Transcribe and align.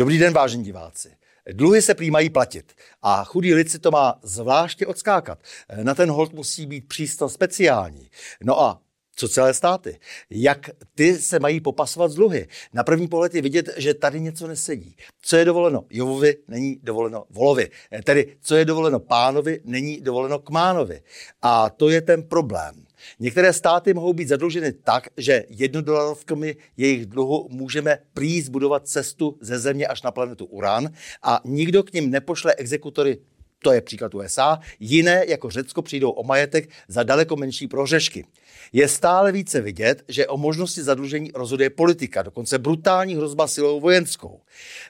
Dobrý 0.00 0.18
den, 0.18 0.32
vážení 0.32 0.64
diváci. 0.64 1.16
Dluhy 1.52 1.82
se 1.82 1.94
prý 1.94 2.10
mají 2.10 2.30
platit 2.30 2.72
a 3.02 3.24
chudý 3.24 3.54
lid 3.54 3.70
si 3.70 3.78
to 3.78 3.90
má 3.90 4.18
zvláště 4.22 4.86
odskákat. 4.86 5.38
Na 5.82 5.94
ten 5.94 6.10
hold 6.10 6.32
musí 6.32 6.66
být 6.66 6.88
přísto 6.88 7.28
speciální. 7.28 8.10
No 8.42 8.60
a 8.60 8.80
co 9.20 9.28
celé 9.28 9.54
státy? 9.54 9.98
Jak 10.30 10.70
ty 10.94 11.18
se 11.18 11.38
mají 11.38 11.60
popasovat 11.60 12.10
z 12.10 12.14
dluhy? 12.14 12.48
Na 12.72 12.84
první 12.84 13.08
pohled 13.08 13.34
je 13.34 13.42
vidět, 13.42 13.68
že 13.76 13.94
tady 13.94 14.20
něco 14.20 14.46
nesedí. 14.46 14.96
Co 15.22 15.36
je 15.36 15.44
dovoleno 15.44 15.84
Jovovi, 15.90 16.36
není 16.48 16.80
dovoleno 16.82 17.24
Volovi. 17.30 17.70
Tedy, 18.04 18.36
co 18.40 18.56
je 18.56 18.64
dovoleno 18.64 19.00
pánovi, 19.00 19.60
není 19.64 20.00
dovoleno 20.00 20.38
kmánovi. 20.38 21.02
A 21.42 21.70
to 21.70 21.88
je 21.88 22.00
ten 22.00 22.22
problém. 22.22 22.84
Některé 23.18 23.52
státy 23.52 23.94
mohou 23.94 24.12
být 24.12 24.28
zadluženy 24.28 24.72
tak, 24.72 25.08
že 25.16 25.44
jednodolarovkami 25.48 26.56
jejich 26.76 27.06
dluhu 27.06 27.48
můžeme 27.50 27.98
prý 28.14 28.42
zbudovat 28.42 28.88
cestu 28.88 29.38
ze 29.40 29.58
Země 29.58 29.86
až 29.86 30.02
na 30.02 30.10
planetu 30.10 30.44
Uran 30.44 30.88
a 31.22 31.40
nikdo 31.44 31.82
k 31.82 31.92
ním 31.92 32.10
nepošle 32.10 32.54
exekutory 32.54 33.18
to 33.62 33.72
je 33.72 33.80
příklad 33.80 34.14
USA, 34.14 34.58
jiné 34.80 35.24
jako 35.28 35.50
Řecko 35.50 35.82
přijdou 35.82 36.10
o 36.10 36.24
majetek 36.24 36.70
za 36.88 37.02
daleko 37.02 37.36
menší 37.36 37.68
prohřešky. 37.68 38.24
Je 38.72 38.88
stále 38.88 39.32
více 39.32 39.60
vidět, 39.60 40.04
že 40.08 40.26
o 40.26 40.36
možnosti 40.36 40.82
zadlužení 40.82 41.30
rozhoduje 41.34 41.70
politika, 41.70 42.22
dokonce 42.22 42.58
brutální 42.58 43.16
hrozba 43.16 43.48
silou 43.48 43.80
vojenskou. 43.80 44.40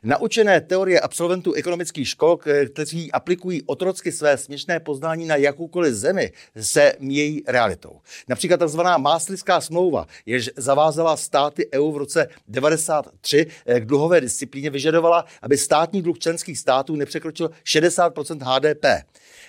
Naučené 0.02 0.60
teorie 0.60 1.00
absolventů 1.00 1.52
ekonomických 1.52 2.08
škol, 2.08 2.38
kteří 2.72 3.12
aplikují 3.12 3.62
otrocky 3.62 4.12
své 4.12 4.36
směšné 4.36 4.80
poznání 4.80 5.26
na 5.26 5.36
jakoukoliv 5.36 5.94
zemi, 5.94 6.32
se 6.60 6.92
mějí 6.98 7.42
realitou. 7.46 8.00
Například 8.28 8.60
tzv. 8.66 8.80
Mástlická 8.98 9.60
smlouva, 9.60 10.06
jež 10.26 10.50
zavázala 10.56 11.16
státy 11.16 11.68
EU 11.74 11.92
v 11.92 11.96
roce 11.96 12.28
93 12.48 13.46
k 13.78 13.84
dluhové 13.84 14.20
disciplíně, 14.20 14.70
vyžadovala, 14.70 15.24
aby 15.42 15.58
státní 15.58 16.02
dluh 16.02 16.18
členských 16.18 16.58
států 16.58 16.96
nepřekročil 16.96 17.50
60 17.64 18.12
HDP. 18.42 18.84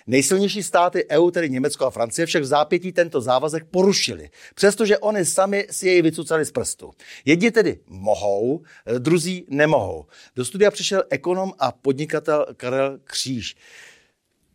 Nejsilnější 0.07 0.63
státy 0.63 1.05
EU, 1.09 1.31
tedy 1.31 1.49
Německo 1.49 1.85
a 1.85 1.89
Francie, 1.89 2.25
však 2.25 2.41
v 2.41 2.45
zápětí 2.45 2.91
tento 2.91 3.21
závazek 3.21 3.63
porušili, 3.71 4.00
přestože 4.55 4.97
oni 4.97 5.25
sami 5.25 5.67
si 5.71 5.87
jej 5.87 6.01
vycucali 6.01 6.45
z 6.45 6.51
prstu. 6.51 6.91
Jedni 7.25 7.51
tedy 7.51 7.79
mohou, 7.87 8.63
druzí 8.97 9.45
nemohou. 9.49 10.05
Do 10.35 10.45
studia 10.45 10.71
přišel 10.71 11.03
ekonom 11.09 11.53
a 11.59 11.71
podnikatel 11.71 12.45
Karel 12.57 12.99
Kříž. 13.03 13.55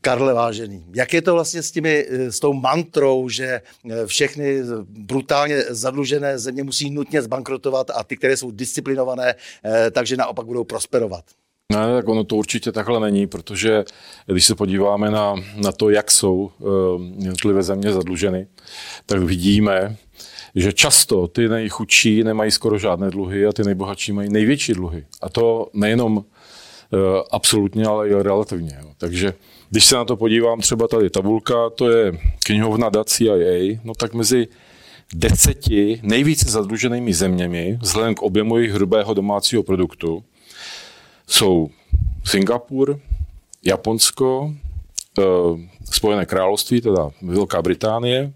Karle 0.01 0.35
vážený, 0.35 0.87
jak 0.95 1.15
je 1.15 1.23
to 1.23 1.33
vlastně 1.33 1.63
s, 1.63 1.71
těmi, 1.71 2.07
s 2.11 2.41
tou 2.41 2.53
mantrou, 2.53 3.29
že 3.29 3.61
všechny 4.07 4.63
brutálně 4.87 5.63
zadlužené 5.63 6.39
země 6.39 6.63
musí 6.63 6.91
nutně 6.91 7.23
zbankrotovat 7.23 7.91
a 7.91 8.05
ty, 8.05 8.17
které 8.17 8.37
jsou 8.37 8.51
disciplinované, 8.51 9.35
eh, 9.65 9.91
takže 9.91 10.17
naopak 10.17 10.47
budou 10.47 10.65
prosperovat? 10.65 11.25
Ne, 11.73 11.95
tak 11.95 12.09
ono 12.09 12.25
to 12.25 12.37
určitě 12.37 12.73
takhle 12.73 13.01
není, 13.01 13.27
protože 13.27 13.85
když 14.27 14.47
se 14.47 14.55
podíváme 14.55 15.11
na, 15.11 15.35
na 15.57 15.73
to, 15.73 15.91
jak 15.91 16.11
jsou 16.11 16.51
uh, 16.59 16.71
jednotlivé 17.19 17.63
země 17.63 17.93
zadluženy, 17.93 18.47
tak 19.07 19.23
vidíme, 19.23 19.97
že 20.55 20.73
často 20.73 21.29
ty 21.29 21.49
nejchudší 21.49 22.25
nemají 22.25 22.51
skoro 22.51 22.79
žádné 22.79 23.11
dluhy 23.11 23.47
a 23.47 23.53
ty 23.53 23.65
nejbohatší 23.65 24.13
mají 24.13 24.29
největší 24.29 24.73
dluhy. 24.73 25.05
A 25.23 25.29
to 25.29 25.69
nejenom 25.73 26.17
uh, 26.17 26.23
absolutně, 27.31 27.87
ale 27.87 28.09
i 28.09 28.23
relativně. 28.23 28.79
Takže 28.99 29.35
když 29.71 29.85
se 29.85 29.97
na 29.97 30.05
to 30.05 30.17
podívám, 30.17 30.61
třeba 30.61 30.89
tady 30.89 31.11
tabulka, 31.11 31.71
to 31.71 31.91
je 31.91 32.13
knihovna 32.45 32.89
DAC 32.89 33.09
CIA, 33.09 33.79
no 33.85 33.95
tak 33.95 34.15
mezi 34.15 34.49
deseti 35.15 36.01
nejvíce 36.03 36.51
zadluženými 36.51 37.15
zeměmi, 37.15 37.79
vzhledem 37.83 38.15
k 38.15 38.23
objemu 38.23 38.57
jejich 38.57 38.73
hrubého 38.73 39.15
domácího 39.15 39.63
produktu, 39.63 40.25
jsou 41.27 41.71
Singapur, 42.25 43.01
Japonsko, 43.63 44.55
eh, 45.19 45.23
Spojené 45.91 46.27
království, 46.27 46.81
teda 46.81 47.11
Velká 47.23 47.63
Británie, 47.63 48.33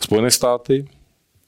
Spojené 0.00 0.30
státy, 0.30 0.88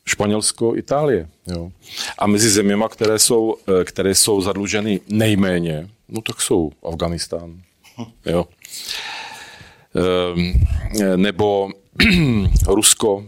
Španělsko, 0.05 0.77
Itálie. 0.77 1.29
Jo. 1.47 1.73
A 2.19 2.27
mezi 2.27 2.51
zeměma, 2.51 2.89
které 2.89 3.19
jsou, 3.19 3.57
eh, 3.69 3.85
které 3.85 4.15
jsou 4.15 4.41
zadluženy 4.41 5.01
nejméně, 5.09 5.91
no 6.09 6.21
tak 6.21 6.41
jsou 6.41 6.73
Afganistán. 6.83 7.63
Jo. 8.27 8.47
Ehm, 9.95 10.53
nebo 11.17 11.71
Rusko, 12.67 13.25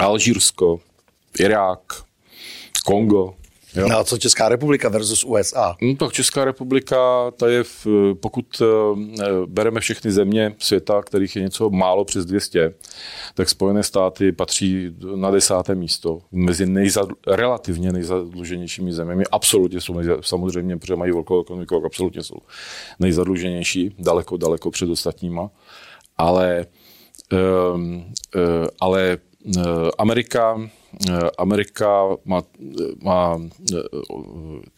Alžírsko, 0.00 0.80
Irák, 1.38 2.04
Kongo, 2.84 3.34
Jo. 3.74 3.88
No 3.88 3.98
a 3.98 4.04
co 4.04 4.18
Česká 4.18 4.48
republika 4.48 4.88
versus 4.88 5.24
USA? 5.24 5.76
No, 5.82 5.96
tak 5.96 6.12
Česká 6.12 6.44
republika, 6.44 7.30
ta 7.30 7.48
je, 7.48 7.64
v, 7.64 7.86
pokud 8.20 8.60
uh, 8.60 8.98
bereme 9.46 9.80
všechny 9.80 10.10
země 10.10 10.54
světa, 10.58 11.02
kterých 11.02 11.36
je 11.36 11.42
něco 11.42 11.70
málo 11.70 12.04
přes 12.04 12.26
200, 12.26 12.74
tak 13.34 13.48
Spojené 13.48 13.82
státy 13.82 14.32
patří 14.32 14.90
na 15.16 15.30
desáté 15.30 15.74
místo 15.74 16.18
mezi 16.32 16.66
nejzad, 16.66 17.08
relativně 17.26 17.92
nejzadluženějšími 17.92 18.92
zeměmi. 18.92 19.24
Absolutně 19.32 19.80
jsou, 19.80 19.94
samozřejmě, 20.20 20.76
protože 20.76 20.96
mají 20.96 21.12
velkou 21.12 21.40
ekonomiku, 21.40 21.82
absolutně 21.86 22.22
jsou 22.22 22.36
nejzadluženější, 22.98 23.94
daleko, 23.98 24.36
daleko 24.36 24.70
před 24.70 24.90
ostatníma. 24.90 25.50
Ale, 26.18 26.66
uh, 27.32 27.80
uh, 27.80 28.66
ale 28.80 29.18
Amerika 29.98 30.70
Eh, 31.10 31.30
Amerika 31.38 32.08
má, 32.24 32.42
má 33.02 33.40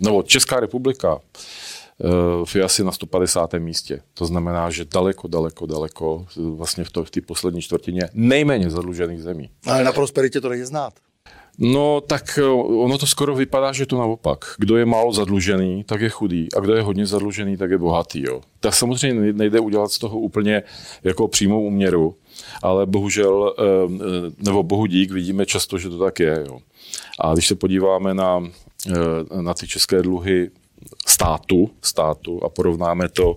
nebo 0.01 0.23
Česká 0.23 0.61
republika 0.61 1.21
eh, 2.55 2.59
je 2.59 2.65
asi 2.65 2.85
na 2.85 2.93
150. 2.93 3.55
místě. 3.55 4.01
To 4.15 4.27
znamená, 4.27 4.71
že 4.71 4.85
daleko, 4.85 5.29
daleko, 5.29 5.67
daleko 5.67 6.27
vlastně 6.37 6.85
v, 6.85 6.91
to, 6.91 7.05
v 7.05 7.11
té 7.11 7.21
poslední 7.21 7.63
čtvrtině 7.63 8.09
nejméně 8.15 8.71
zadlužených 8.71 9.23
zemí. 9.23 9.51
Ale 9.67 9.85
na 9.85 9.93
prosperitě 9.93 10.41
to 10.41 10.49
nejde 10.49 10.67
znát. 10.67 10.93
No, 11.63 12.01
tak 12.01 12.39
eh, 12.39 12.45
ono 12.83 12.99
to 12.99 13.07
skoro 13.07 13.39
vypadá, 13.39 13.73
že 13.73 13.87
to 13.87 13.99
naopak. 13.99 14.59
Kdo 14.59 14.77
je 14.77 14.87
málo 14.87 15.13
zadlužený, 15.13 15.85
tak 15.85 16.01
je 16.01 16.11
chudý. 16.11 16.49
A 16.57 16.61
kdo 16.61 16.75
je 16.75 16.83
hodně 16.83 17.07
zadlužený, 17.07 17.57
tak 17.57 17.71
je 17.71 17.79
bohatý. 17.79 18.23
Jo. 18.23 18.41
Tak 18.61 18.75
samozřejmě 18.75 19.33
nejde 19.33 19.61
udělat 19.61 19.93
z 19.93 19.99
toho 19.99 20.19
úplně 20.19 20.63
jako 21.05 21.29
přímou 21.29 21.63
úměru, 21.63 22.17
ale 22.63 22.87
bohužel, 22.87 23.55
eh, 23.59 23.63
eh, 23.63 24.31
nebo 24.43 24.63
bohu 24.63 24.87
dík, 24.87 25.11
vidíme 25.11 25.47
často, 25.47 25.79
že 25.79 25.89
to 25.89 25.99
tak 25.99 26.21
je. 26.21 26.45
Jo. 26.49 26.59
A 27.21 27.33
když 27.33 27.49
se 27.49 27.55
podíváme 27.55 28.15
na, 28.15 28.43
na 29.41 29.55
ty 29.55 29.69
české 29.69 30.03
dluhy 30.03 30.51
státu, 31.07 31.71
státu 31.83 32.45
a 32.45 32.49
porovnáme 32.49 33.09
to 33.09 33.37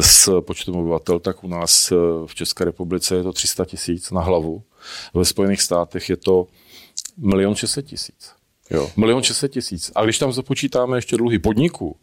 s 0.00 0.40
počtem 0.40 0.76
obyvatel, 0.76 1.18
tak 1.18 1.44
u 1.44 1.48
nás 1.48 1.92
v 2.26 2.34
České 2.34 2.64
republice 2.64 3.16
je 3.16 3.22
to 3.22 3.32
300 3.32 3.64
tisíc 3.64 4.10
na 4.10 4.20
hlavu. 4.20 4.62
Ve 5.14 5.24
Spojených 5.24 5.62
státech 5.62 6.08
je 6.08 6.16
to 6.16 6.46
milion 7.16 7.54
600 7.54 7.86
tisíc. 7.86 8.32
Jo, 8.70 8.90
milion 8.96 9.22
600 9.22 9.52
tisíc. 9.52 9.92
A 9.94 10.04
když 10.04 10.18
tam 10.18 10.32
započítáme 10.32 10.98
ještě 10.98 11.16
dluhy 11.16 11.38
podniků 11.38 11.96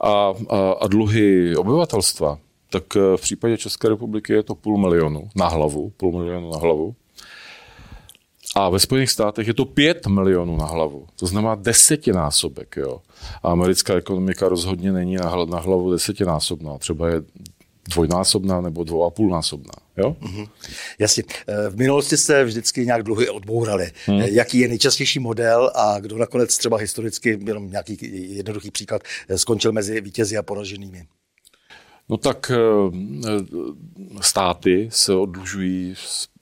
a, 0.00 0.34
a, 0.50 0.72
a 0.80 0.86
dluhy 0.86 1.56
obyvatelstva, 1.56 2.38
tak 2.70 2.96
eh, 2.96 3.16
v 3.16 3.20
případě 3.20 3.56
České 3.56 3.88
republiky 3.88 4.32
je 4.32 4.42
to 4.42 4.54
půl 4.54 4.78
milionu 4.78 5.28
na 5.36 5.48
hlavu, 5.48 5.92
půl 5.96 6.12
milionu 6.12 6.50
na 6.50 6.58
hlavu. 6.58 6.94
A 8.56 8.68
ve 8.68 8.78
Spojených 8.78 9.10
státech 9.10 9.46
je 9.46 9.54
to 9.54 9.64
5 9.64 10.06
milionů 10.06 10.56
na 10.56 10.66
hlavu. 10.66 11.06
To 11.16 11.26
znamená 11.26 11.54
desetinásobek. 11.54 12.76
Jo. 12.76 13.00
A 13.42 13.50
americká 13.50 13.94
ekonomika 13.94 14.48
rozhodně 14.48 14.92
není 14.92 15.16
na 15.46 15.58
hlavu 15.58 15.90
desetinásobná. 15.90 16.78
Třeba 16.78 17.08
je 17.08 17.22
dvojnásobná 17.88 18.60
nebo 18.60 18.84
dvou 18.84 19.04
a 19.04 19.10
půlnásobná. 19.10 19.72
Jo? 19.96 20.16
Mm-hmm. 20.20 20.48
Jasně. 20.98 21.22
Eh, 21.46 21.70
v 21.70 21.76
minulosti 21.76 22.16
se 22.16 22.44
vždycky 22.44 22.86
nějak 22.86 23.02
dluhy 23.02 23.28
odbouraly. 23.28 23.92
Hmm. 24.06 24.20
Jaký 24.20 24.58
je 24.58 24.68
nejčastější 24.68 25.18
model 25.18 25.70
a 25.74 26.00
kdo 26.00 26.18
nakonec 26.18 26.56
třeba 26.56 26.76
historicky, 26.76 27.38
jenom 27.46 27.70
nějaký 27.70 27.98
jednoduchý 28.36 28.70
příklad, 28.70 29.02
eh, 29.28 29.38
skončil 29.38 29.72
mezi 29.72 30.00
vítězi 30.00 30.36
a 30.36 30.42
poraženými? 30.42 31.06
No 32.08 32.16
tak 32.16 32.52
státy 34.20 34.88
se 34.92 35.14
odlužují 35.14 35.94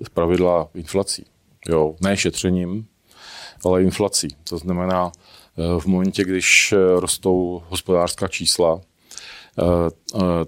z 0.02 0.08
pravidla 0.14 0.70
inflací. 0.74 1.24
Jo, 1.68 1.96
ne 2.00 2.16
šetřením, 2.16 2.86
ale 3.64 3.82
inflací. 3.82 4.28
To 4.44 4.58
znamená, 4.58 5.12
v 5.78 5.86
momentě, 5.86 6.24
když 6.24 6.74
rostou 6.98 7.62
hospodářská 7.68 8.28
čísla, 8.28 8.80
Eh, 8.80 8.80
eh, 8.80 8.91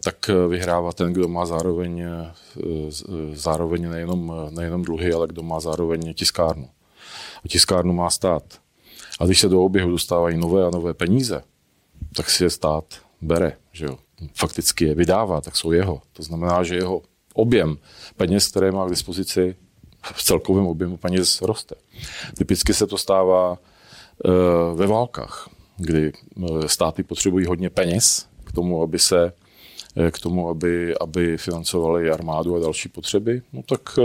tak 0.05 0.31
vyhrává 0.49 0.93
ten, 0.93 1.13
kdo 1.13 1.29
má 1.29 1.47
zároveň, 1.47 2.01
eh, 2.01 2.33
zároveň 3.33 3.91
nejenom, 3.91 4.33
nejenom 4.51 4.83
dluhy, 4.83 5.13
ale 5.13 5.27
kdo 5.27 5.43
má 5.43 5.61
zároveň 5.61 6.15
tiskárnu. 6.15 6.69
A 7.45 7.49
tiskárnu 7.49 7.93
má 7.93 8.11
stát. 8.11 8.43
A 9.21 9.27
když 9.27 9.41
se 9.41 9.49
do 9.49 9.65
oběhu 9.65 9.91
dostávají 9.91 10.39
nové 10.39 10.67
a 10.67 10.71
nové 10.71 10.95
peníze, 10.95 11.43
tak 12.17 12.31
si 12.31 12.45
je 12.45 12.51
stát 12.51 12.85
bere. 13.21 13.57
Že 13.73 13.85
jo? 13.87 13.99
Fakticky 14.35 14.85
je 14.85 14.95
vydává, 14.95 15.41
tak 15.41 15.57
jsou 15.57 15.73
jeho. 15.73 16.03
To 16.13 16.23
znamená, 16.23 16.63
že 16.63 16.77
jeho 16.77 17.03
objem 17.35 17.77
peněz, 18.17 18.49
které 18.49 18.73
má 18.73 18.87
k 18.87 18.91
dispozici 18.91 19.57
v 20.13 20.23
celkovém 20.23 20.67
objemu 20.67 20.97
peněz 20.97 21.43
roste. 21.43 21.75
Typicky 22.39 22.75
se 22.75 22.87
to 22.87 22.99
stává 22.99 23.59
ve 24.75 24.87
válkách. 24.87 25.49
kdy 25.77 26.13
státy 26.67 27.03
potřebují 27.03 27.47
hodně 27.47 27.71
peněz 27.71 28.29
tomu, 28.55 28.83
aby 28.83 28.99
se 28.99 29.33
k 30.11 30.19
tomu, 30.19 30.49
aby, 30.49 30.95
aby 31.01 31.39
financovali 31.39 32.11
armádu 32.11 32.57
a 32.57 32.59
další 32.59 32.89
potřeby, 32.89 33.43
no 33.53 33.63
tak 33.63 33.99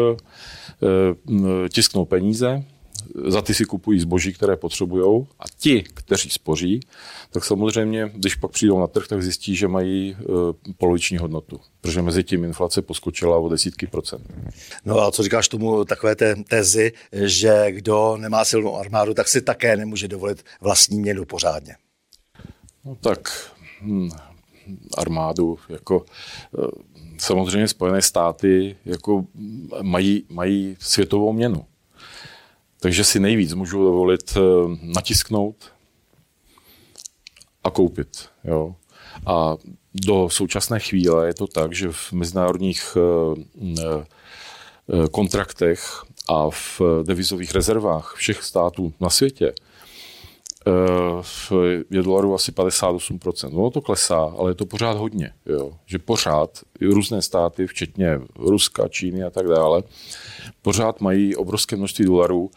tisknou 1.70 2.06
peníze, 2.06 2.64
za 3.28 3.42
ty 3.42 3.54
si 3.54 3.66
kupují 3.66 4.00
zboží, 4.00 4.34
které 4.34 4.56
potřebují 4.56 5.26
a 5.40 5.44
ti, 5.58 5.84
kteří 5.94 6.30
spoří, 6.30 6.80
tak 7.32 7.46
samozřejmě, 7.46 8.12
když 8.14 8.36
pak 8.36 8.52
přijdou 8.52 8.80
na 8.80 8.88
trh, 8.88 9.08
tak 9.08 9.24
zjistí, 9.24 9.56
že 9.56 9.68
mají 9.68 10.18
e, 10.20 10.24
poloviční 10.78 11.18
hodnotu, 11.18 11.60
protože 11.82 12.02
mezi 12.02 12.24
tím 12.24 12.44
inflace 12.44 12.82
poskočila 12.82 13.38
o 13.38 13.50
desítky 13.50 13.88
procent. 13.88 14.34
No 14.86 15.00
a 15.00 15.12
co 15.12 15.24
říkáš 15.24 15.48
tomu 15.48 15.86
takové 15.86 16.16
té 16.16 16.36
tezi, 16.36 16.92
že 17.12 17.66
kdo 17.72 18.18
nemá 18.18 18.46
silnou 18.46 18.78
armádu, 18.78 19.14
tak 19.14 19.28
si 19.28 19.42
také 19.42 19.78
nemůže 19.78 20.08
dovolit 20.08 20.46
vlastní 20.62 21.00
měnu 21.00 21.26
pořádně? 21.26 21.76
No 22.86 22.96
tak 22.96 23.52
hm, 23.82 24.10
armádu, 24.98 25.60
jako 25.70 26.06
e, 26.58 26.68
samozřejmě 27.18 27.68
Spojené 27.68 28.02
státy 28.02 28.76
jako 28.86 29.26
mají, 29.82 30.26
mají 30.30 30.76
světovou 30.80 31.34
měnu. 31.34 31.66
Takže 32.80 33.04
si 33.04 33.20
nejvíc 33.20 33.54
můžu 33.54 33.84
dovolit 33.84 34.38
eh, 34.38 34.42
natisknout 34.82 35.56
a 37.64 37.70
koupit. 37.70 38.30
Jo. 38.44 38.76
A 39.26 39.56
do 40.06 40.30
současné 40.30 40.80
chvíle 40.80 41.28
je 41.28 41.34
to 41.34 41.48
tak, 41.48 41.74
že 41.74 41.92
v 41.92 42.12
mezinárodních 42.12 42.98
eh, 42.98 43.42
eh, 43.80 45.08
kontraktech 45.12 46.04
a 46.30 46.50
v 46.50 46.82
devizových 47.04 47.52
rezervách 47.52 48.14
všech 48.16 48.44
států 48.44 48.94
na 49.00 49.10
světě 49.10 49.54
je 51.90 52.04
dolarů 52.04 52.36
asi 52.36 52.52
58%. 52.52 53.60
Ono 53.60 53.70
to 53.70 53.82
klesá, 53.82 54.34
ale 54.38 54.52
je 54.52 54.56
to 54.56 54.66
pořád 54.66 54.98
hodně. 54.98 55.32
Jo. 55.46 55.72
Že 55.86 56.00
pořád 56.00 56.60
různé 56.82 57.22
státy, 57.22 57.68
včetně 57.68 58.20
Ruska, 58.36 58.88
Číny 58.88 59.24
a 59.24 59.30
tak 59.30 59.48
dále, 59.48 59.84
pořád 60.62 61.02
mají 61.02 61.36
obrovské 61.36 61.76
množství 61.76 62.06
dolarů 62.06 62.52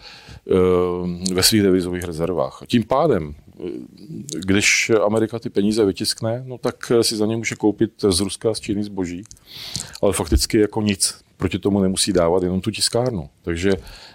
eh, 0.51 1.35
ve 1.35 1.43
svých 1.43 1.63
devizových 1.63 2.05
rezervách. 2.05 2.63
Tím 2.67 2.85
pádem, 2.85 3.35
eh, 3.39 3.42
když 4.39 4.91
Amerika 5.07 5.39
ty 5.39 5.51
peníze 5.51 5.85
vytiskne, 5.85 6.43
no 6.47 6.59
tak 6.59 6.93
si 7.03 7.17
za 7.17 7.27
ně 7.27 7.37
může 7.37 7.55
koupit 7.55 7.91
z 8.09 8.21
Ruska 8.21 8.55
z 8.55 8.61
Číny 8.61 8.85
zboží, 8.85 9.25
ale 10.03 10.13
fakticky 10.13 10.59
jako 10.59 10.83
nic 10.83 11.23
proti 11.37 11.59
tomu 11.59 11.81
nemusí 11.81 12.13
dávat 12.13 12.43
jenom 12.43 12.61
tu 12.61 12.71
tiskárnu. 12.71 13.29
Takže 13.43 13.73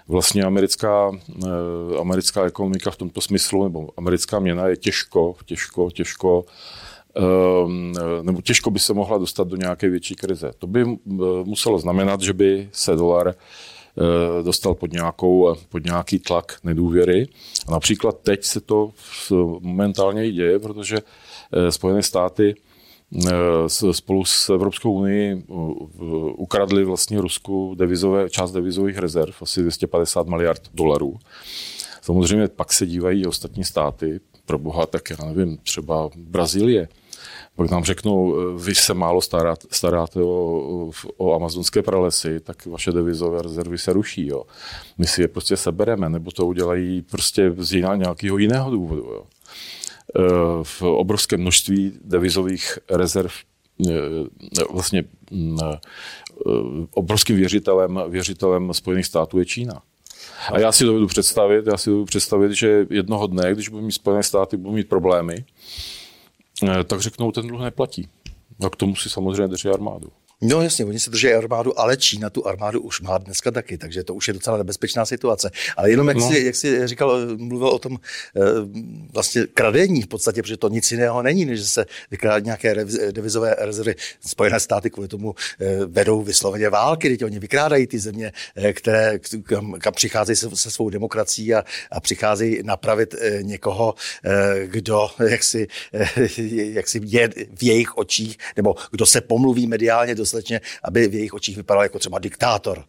vlastně 0.08 0.44
americká, 0.44 1.10
eh, 1.44 2.00
americká 2.00 2.44
ekonomika 2.44 2.90
v 2.90 2.96
tomto 2.96 3.20
smyslu, 3.20 3.64
nebo 3.64 3.88
americká 3.96 4.38
měna 4.38 4.66
je 4.66 4.76
těžko, 4.76 5.36
těžko, 5.44 5.90
těžko 5.90 6.44
ehm, 7.16 7.92
nebo 8.22 8.42
těžko 8.42 8.70
by 8.70 8.78
se 8.78 8.94
mohla 8.94 9.18
dostat 9.18 9.48
do 9.48 9.56
nějaké 9.56 9.88
větší 9.88 10.14
krize. 10.14 10.50
To 10.58 10.66
by 10.66 10.84
muselo 11.44 11.78
znamenat, 11.78 12.20
že 12.20 12.32
by 12.32 12.68
se 12.72 12.96
dolar 12.96 13.34
Eh, 13.34 13.77
dostal 14.42 14.74
pod, 14.74 14.92
nějakou, 14.92 15.54
pod 15.68 15.84
nějaký 15.84 16.18
tlak 16.18 16.58
nedůvěry. 16.64 17.28
A 17.68 17.70
například 17.72 18.18
teď 18.22 18.44
se 18.44 18.60
to 18.60 18.92
momentálně 19.60 20.26
i 20.26 20.32
děje, 20.32 20.58
protože 20.58 20.98
eh, 20.98 21.72
Spojené 21.72 22.02
státy 22.02 22.54
eh, 23.26 23.92
spolu 23.92 24.24
s 24.24 24.50
Evropskou 24.50 24.92
unii 24.92 25.44
ukradli 26.36 26.84
vlastně 26.84 27.20
Rusku 27.20 27.74
devizové, 27.78 28.30
část 28.30 28.52
devizových 28.52 28.98
rezerv, 28.98 29.34
asi 29.40 29.60
250 29.60 30.26
miliard 30.26 30.62
dolarů. 30.74 31.18
Samozřejmě 32.02 32.48
pak 32.48 32.72
se 32.72 32.86
dívají 32.86 33.26
ostatní 33.26 33.64
státy, 33.64 34.20
pro 34.48 34.58
boha, 34.58 34.86
tak 34.86 35.10
já 35.10 35.24
nevím, 35.24 35.56
třeba 35.56 36.10
Brazílie, 36.16 36.88
pak 37.56 37.70
nám 37.70 37.84
řeknou, 37.84 38.34
eh, 38.40 38.64
vy 38.64 38.74
se 38.74 38.94
málo 38.94 39.20
staráte, 39.20 39.66
staráte 39.70 40.22
o, 40.22 40.90
o 41.16 41.34
amazonské 41.34 41.82
pralesy, 41.82 42.40
tak 42.40 42.66
vaše 42.66 42.92
devizové 42.92 43.42
rezervy 43.42 43.78
se 43.78 43.92
ruší. 43.92 44.26
Jo. 44.26 44.42
My 44.98 45.06
si 45.06 45.22
je 45.22 45.28
prostě 45.28 45.56
sebereme, 45.56 46.08
nebo 46.08 46.30
to 46.30 46.46
udělají 46.46 47.02
prostě 47.02 47.54
z 47.58 47.72
nějakého 47.72 48.38
jiného 48.38 48.70
důvodu. 48.70 49.02
Jo. 49.02 49.22
Eh, 50.16 50.20
v 50.62 50.82
obrovském 50.82 51.40
množství 51.40 51.92
devizových 52.04 52.78
rezerv 52.90 53.32
eh, 53.88 53.92
vlastně 54.72 55.04
mm, 55.30 55.58
obrovským 56.90 57.36
věřitelem, 57.36 58.00
věřitelem 58.08 58.74
Spojených 58.74 59.06
států 59.06 59.38
je 59.38 59.44
Čína. 59.44 59.82
A 60.52 60.58
já 60.58 60.72
si 60.72 60.84
dovedu 60.84 61.06
představit, 61.06 61.66
já 61.66 61.76
si 61.76 61.90
dovedu 61.90 62.04
představit, 62.04 62.52
že 62.52 62.86
jednoho 62.90 63.26
dne, 63.26 63.54
když 63.54 63.68
budou 63.68 63.84
mít 63.84 63.92
Spojené 63.92 64.22
státy 64.22 64.56
budou 64.56 64.74
mít 64.74 64.88
problémy, 64.88 65.44
tak 66.84 67.00
řeknou, 67.00 67.32
ten 67.32 67.46
dluh 67.46 67.60
neplatí. 67.60 68.08
A 68.66 68.70
k 68.70 68.76
tomu 68.76 68.96
si 68.96 69.10
samozřejmě 69.10 69.48
drží 69.48 69.68
armádu. 69.68 70.08
No 70.40 70.62
jasně, 70.62 70.84
oni 70.84 71.00
se 71.00 71.10
drží 71.10 71.32
armádu, 71.32 71.80
ale 71.80 71.96
Čína 71.96 72.30
tu 72.30 72.46
armádu 72.46 72.80
už 72.80 73.00
má 73.00 73.18
dneska 73.18 73.50
taky, 73.50 73.78
takže 73.78 74.04
to 74.04 74.14
už 74.14 74.28
je 74.28 74.34
docela 74.34 74.56
nebezpečná 74.56 75.04
situace. 75.04 75.50
Ale 75.76 75.90
jenom 75.90 76.08
jak, 76.08 76.16
no. 76.16 76.28
si, 76.28 76.44
jak 76.44 76.56
si 76.56 76.86
říkal, 76.86 77.18
mluvil 77.36 77.68
o 77.68 77.78
tom 77.78 77.98
eh, 78.36 78.40
vlastně 79.12 79.46
kradení 79.54 80.02
v 80.02 80.06
podstatě, 80.06 80.42
protože 80.42 80.56
to 80.56 80.68
nic 80.68 80.92
jiného 80.92 81.22
není, 81.22 81.44
než 81.44 81.60
že 81.60 81.68
se 81.68 81.86
vykrádá 82.10 82.38
nějaké 82.38 82.74
devizové 83.10 83.56
rezervy. 83.58 83.94
Spojené 84.26 84.60
státy 84.60 84.90
kvůli 84.90 85.08
tomu 85.08 85.34
eh, 85.60 85.84
vedou 85.86 86.22
vysloveně 86.22 86.68
války, 86.68 87.08
teď 87.08 87.24
oni 87.24 87.38
vykrádají 87.38 87.86
ty 87.86 87.98
země, 87.98 88.32
eh, 88.56 88.72
které 88.72 89.18
kam, 89.42 89.72
kam 89.72 89.92
přicházejí 89.92 90.36
se, 90.36 90.56
se 90.56 90.70
svou 90.70 90.90
demokracií 90.90 91.54
a, 91.54 91.64
a 91.90 92.00
přicházejí 92.00 92.60
napravit 92.62 93.14
někoho, 93.42 93.94
kdo 94.64 95.08
jaksi, 95.28 95.66
jaksi 96.50 97.00
je 97.04 97.28
v 97.54 97.62
jejich 97.62 97.96
očích, 97.96 98.38
nebo 98.56 98.74
kdo 98.90 99.06
se 99.06 99.20
pomluví 99.20 99.66
mediálně 99.66 100.14
do 100.14 100.27
dostatečně, 100.28 100.60
aby 100.84 101.08
v 101.08 101.14
jejich 101.14 101.34
očích 101.34 101.56
vypadal 101.56 101.82
jako 101.82 101.98
třeba 101.98 102.18
diktátor. 102.18 102.84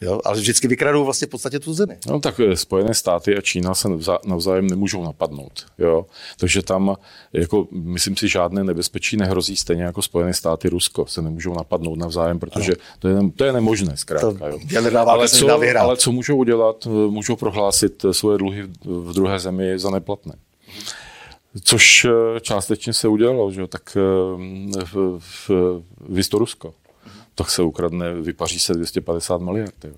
Jo, 0.00 0.20
ale 0.24 0.36
vždycky 0.36 0.68
vykradou 0.68 1.04
vlastně 1.04 1.26
v 1.26 1.30
podstatě 1.30 1.60
tu 1.60 1.74
zemi. 1.74 1.96
No 2.06 2.20
tak 2.20 2.40
eh, 2.40 2.56
Spojené 2.56 2.94
státy 2.94 3.36
a 3.36 3.40
Čína 3.40 3.74
se 3.74 3.88
navzájem 4.26 4.66
nemůžou 4.66 5.04
napadnout. 5.04 5.66
Jo? 5.78 6.06
Takže 6.38 6.62
tam, 6.62 6.96
jako, 7.32 7.68
myslím 7.72 8.16
si, 8.16 8.28
žádné 8.28 8.64
nebezpečí 8.64 9.16
nehrozí, 9.16 9.56
stejně 9.56 9.82
jako 9.82 10.02
Spojené 10.02 10.34
státy 10.34 10.68
Rusko 10.68 11.06
se 11.06 11.22
nemůžou 11.22 11.54
napadnout 11.54 11.98
navzájem, 11.98 12.38
protože 12.38 12.72
to 12.98 13.08
je, 13.08 13.16
to 13.36 13.44
je 13.44 13.52
nemožné 13.52 13.96
zkrátka. 13.96 14.48
Jo? 14.48 14.58
Ale, 15.06 15.28
co, 15.28 15.50
ale 15.78 15.96
co 15.96 16.12
můžou 16.12 16.36
udělat? 16.36 16.86
Můžou 16.86 17.36
prohlásit 17.36 18.04
svoje 18.12 18.38
dluhy 18.38 18.62
v 18.84 19.12
druhé 19.12 19.38
zemi 19.38 19.78
za 19.78 19.90
neplatné. 19.90 20.34
Což 21.62 22.04
eh, 22.04 22.40
částečně 22.40 22.92
se 22.92 23.08
udělalo, 23.08 23.52
že 23.52 23.66
tak 23.66 23.96
eh, 23.96 24.00
v, 24.84 25.18
v, 25.18 25.50
v 25.98 26.34
Rusko. 26.34 26.74
Tak 27.34 27.50
se 27.50 27.62
ukradne, 27.62 28.14
vypaří 28.14 28.58
se 28.58 28.74
250 28.74 29.40
miliard. 29.40 29.84
Jo. 29.84 29.94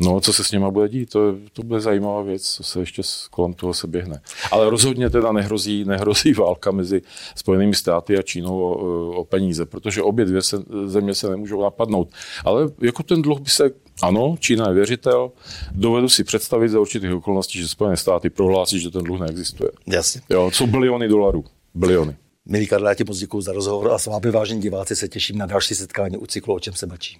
No, 0.00 0.20
co 0.20 0.32
se 0.32 0.44
s 0.44 0.50
něma 0.50 0.70
bude 0.70 0.88
dít, 0.88 1.10
to, 1.10 1.34
to 1.52 1.62
bude 1.62 1.80
zajímavá 1.80 2.22
věc, 2.22 2.42
co 2.42 2.62
se 2.62 2.80
ještě 2.80 3.02
kolem 3.30 3.54
toho 3.54 3.74
se 3.74 3.86
běhne. 3.86 4.20
Ale 4.50 4.70
rozhodně 4.70 5.10
teda 5.10 5.32
nehrozí, 5.32 5.84
nehrozí 5.84 6.32
válka 6.32 6.70
mezi 6.70 7.02
Spojenými 7.34 7.74
státy 7.74 8.18
a 8.18 8.22
Čínou 8.22 8.60
o, 8.60 9.10
o 9.10 9.24
peníze, 9.24 9.66
protože 9.66 10.02
obě 10.02 10.24
dvě 10.24 10.42
se, 10.42 10.56
země 10.86 11.14
se 11.14 11.28
nemůžou 11.28 11.62
napadnout. 11.62 12.08
Ale 12.44 12.68
jako 12.80 13.02
ten 13.02 13.22
dluh 13.22 13.40
by 13.40 13.50
se, 13.50 13.70
ano, 14.02 14.36
Čína 14.38 14.68
je 14.68 14.74
věřitel, 14.74 15.32
dovedu 15.72 16.08
si 16.08 16.24
představit 16.24 16.68
za 16.68 16.80
určitých 16.80 17.12
okolností, 17.12 17.58
že 17.58 17.68
Spojené 17.68 17.96
státy 17.96 18.30
prohlásí, 18.30 18.80
že 18.80 18.90
ten 18.90 19.04
dluh 19.04 19.20
neexistuje. 19.20 19.70
Jasně. 19.86 20.20
Jo, 20.30 20.50
co 20.54 20.66
biliony 20.66 21.08
dolarů. 21.08 21.44
Biliony. 21.74 22.16
Milí 22.46 22.66
Karle, 22.66 22.90
já 22.90 22.94
ti 22.94 23.04
moc 23.04 23.18
děkuji 23.18 23.40
za 23.40 23.52
rozhovor 23.52 23.90
a 23.90 23.98
s 23.98 24.06
vámi, 24.06 24.30
vážení 24.30 24.60
diváci, 24.60 24.96
se 24.96 25.08
těším 25.08 25.38
na 25.38 25.46
další 25.46 25.74
setkání 25.74 26.16
u 26.16 26.26
cyklu 26.26 26.54
O 26.54 26.60
čem 26.60 26.74
se 26.74 26.86
mlčí. 26.86 27.18